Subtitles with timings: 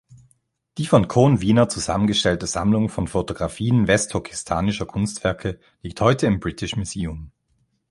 [0.79, 7.31] Die von Cohn-Wiener zusammengestellte Sammlung von Fotografien west-turkestanischer Kunstwerke liegt heute im British Museum.